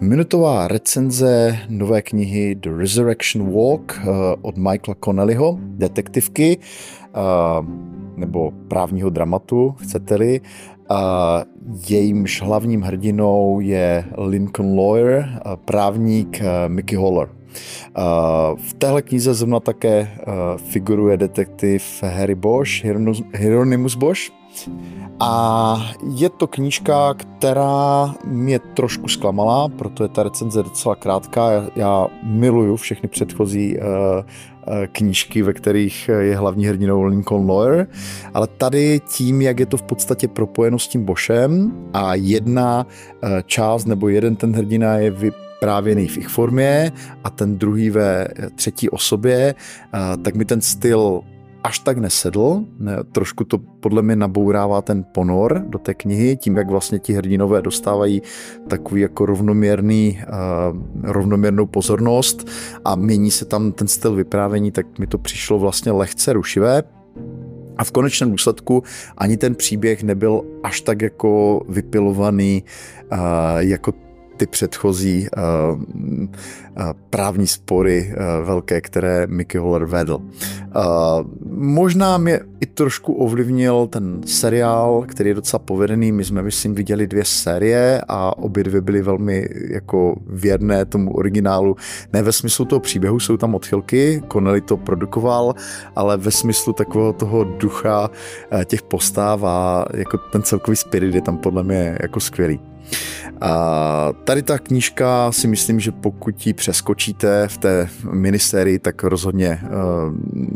Minutová 0.00 0.68
recenze 0.68 1.58
nové 1.68 2.02
knihy 2.02 2.54
The 2.54 2.70
Resurrection 2.70 3.52
Walk 3.52 3.98
eh, 3.98 4.06
od 4.42 4.56
Michaela 4.56 4.96
Connellyho, 5.04 5.58
detektivky, 5.60 6.58
eh, 6.58 7.18
nebo 8.16 8.52
právního 8.68 9.10
dramatu, 9.10 9.74
chcete-li. 9.78 10.40
Jejímž 11.88 12.42
hlavním 12.42 12.82
hrdinou 12.82 13.60
je 13.60 14.04
Lincoln 14.18 14.78
Lawyer, 14.78 15.40
právník 15.64 16.40
eh, 16.40 16.68
Mickey 16.68 16.96
Holler. 16.96 17.28
V 18.56 18.74
téhle 18.78 19.02
knize 19.02 19.34
zrovna 19.34 19.60
také 19.60 20.08
figuruje 20.56 21.16
detektiv 21.16 22.02
Harry 22.02 22.34
Bosch, 22.34 22.84
Hieronymus 23.34 23.94
Bosch, 23.94 24.30
a 25.20 25.76
je 26.14 26.28
to 26.28 26.46
knížka, 26.46 27.14
která 27.14 28.14
mě 28.24 28.58
trošku 28.58 29.08
zklamala, 29.08 29.68
proto 29.68 30.02
je 30.02 30.08
ta 30.08 30.22
recenze 30.22 30.62
docela 30.62 30.94
krátká. 30.94 31.50
Já, 31.76 32.06
miluju 32.22 32.76
všechny 32.76 33.08
předchozí 33.08 33.78
uh, 33.78 33.84
uh, 33.84 34.24
knížky, 34.92 35.42
ve 35.42 35.52
kterých 35.52 36.10
je 36.20 36.36
hlavní 36.36 36.66
hrdinou 36.66 37.02
Lincoln 37.02 37.50
Lawyer, 37.50 37.86
ale 38.34 38.46
tady 38.46 39.00
tím, 39.08 39.42
jak 39.42 39.60
je 39.60 39.66
to 39.66 39.76
v 39.76 39.82
podstatě 39.82 40.28
propojeno 40.28 40.78
s 40.78 40.88
tím 40.88 41.04
Bošem 41.04 41.72
a 41.92 42.14
jedna 42.14 42.86
uh, 42.86 43.28
část 43.46 43.84
nebo 43.84 44.08
jeden 44.08 44.36
ten 44.36 44.52
hrdina 44.52 44.94
je 44.94 45.10
vy, 45.10 45.32
vyprávěný 45.56 46.08
v 46.08 46.18
ich 46.18 46.28
formě 46.28 46.92
a 47.24 47.30
ten 47.30 47.58
druhý 47.58 47.90
ve 47.90 48.28
třetí 48.54 48.90
osobě, 48.90 49.54
tak 50.22 50.34
mi 50.34 50.44
ten 50.44 50.60
styl 50.60 51.20
až 51.66 51.78
tak 51.78 51.98
nesedl. 51.98 52.64
Ne, 52.78 52.96
trošku 53.12 53.44
to 53.44 53.58
podle 53.58 54.02
mě 54.02 54.16
nabourává 54.16 54.82
ten 54.82 55.04
ponor 55.14 55.64
do 55.68 55.78
té 55.78 55.94
knihy, 55.94 56.36
tím, 56.36 56.56
jak 56.56 56.70
vlastně 56.70 56.98
ti 56.98 57.12
hrdinové 57.12 57.62
dostávají 57.62 58.22
takový 58.68 59.00
jako 59.00 59.26
rovnoměrný, 59.26 60.18
uh, 60.22 60.78
rovnoměrnou 61.02 61.66
pozornost 61.66 62.48
a 62.84 62.96
mění 62.96 63.30
se 63.30 63.44
tam 63.44 63.72
ten 63.72 63.88
styl 63.88 64.14
vyprávění, 64.14 64.70
tak 64.70 64.98
mi 64.98 65.06
to 65.06 65.18
přišlo 65.18 65.58
vlastně 65.58 65.92
lehce 65.92 66.32
rušivé. 66.32 66.82
A 67.76 67.84
v 67.84 67.90
konečném 67.90 68.30
důsledku 68.30 68.82
ani 69.18 69.36
ten 69.36 69.54
příběh 69.54 70.02
nebyl 70.02 70.42
až 70.62 70.80
tak 70.80 71.02
jako 71.02 71.60
vypilovaný, 71.68 72.64
uh, 73.12 73.18
jako 73.58 73.92
ty 74.36 74.46
předchozí 74.46 75.26
uh, 75.36 75.80
uh, 75.80 76.92
právní 77.10 77.46
spory 77.46 78.12
uh, 78.16 78.46
velké, 78.46 78.80
které 78.80 79.26
Mickey 79.26 79.60
Holler 79.60 79.84
vedl. 79.84 80.14
Uh, 80.14 80.82
možná 81.50 82.18
mě 82.18 82.40
i 82.60 82.66
trošku 82.66 83.12
ovlivnil 83.12 83.86
ten 83.86 84.20
seriál, 84.26 85.04
který 85.08 85.30
je 85.30 85.34
docela 85.34 85.58
povedený. 85.58 86.12
My 86.12 86.24
jsme, 86.24 86.42
myslím, 86.42 86.74
viděli 86.74 87.06
dvě 87.06 87.24
série 87.24 88.02
a 88.08 88.38
obě 88.38 88.64
dvě 88.64 88.80
byly 88.80 89.02
velmi 89.02 89.48
jako 89.70 90.14
věrné 90.26 90.84
tomu 90.84 91.12
originálu. 91.12 91.76
Ne 92.12 92.22
ve 92.22 92.32
smyslu 92.32 92.64
toho 92.64 92.80
příběhu, 92.80 93.20
jsou 93.20 93.36
tam 93.36 93.54
odchylky, 93.54 94.22
Connelly 94.32 94.60
to 94.60 94.76
produkoval, 94.76 95.54
ale 95.96 96.16
ve 96.16 96.30
smyslu 96.30 96.72
takového 96.72 97.12
toho 97.12 97.44
ducha 97.44 98.10
těch 98.64 98.82
postav 98.82 99.44
a 99.44 99.84
jako 99.94 100.18
ten 100.18 100.42
celkový 100.42 100.76
spirit 100.76 101.14
je 101.14 101.22
tam 101.22 101.38
podle 101.38 101.62
mě 101.62 101.98
jako 102.02 102.20
skvělý. 102.20 102.60
A 103.40 104.12
tady 104.24 104.42
ta 104.42 104.58
knížka 104.58 105.32
si 105.32 105.48
myslím, 105.48 105.80
že 105.80 105.92
pokud 105.92 106.46
ji 106.46 106.52
přeskočíte 106.52 107.48
v 107.48 107.58
té 107.58 107.88
minisérii, 108.12 108.78
tak 108.78 109.04
rozhodně 109.04 109.60
uh, 109.62 109.70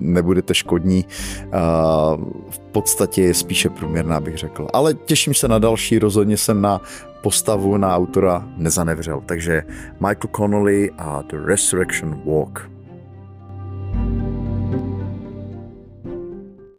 nebudete 0.00 0.54
škodní. 0.54 1.04
Uh, 1.04 1.50
v 2.50 2.58
podstatě 2.58 3.22
je 3.22 3.34
spíše 3.34 3.68
průměrná, 3.68 4.20
bych 4.20 4.38
řekl. 4.38 4.66
Ale 4.72 4.94
těším 4.94 5.34
se 5.34 5.48
na 5.48 5.58
další, 5.58 5.98
rozhodně 5.98 6.36
jsem 6.36 6.62
na 6.62 6.80
postavu 7.22 7.76
na 7.76 7.96
autora 7.96 8.48
nezanevřel. 8.56 9.22
Takže 9.26 9.62
Michael 9.94 10.30
Connolly 10.36 10.90
a 10.98 11.22
The 11.22 11.36
Resurrection 11.44 12.22
Walk. 12.26 12.70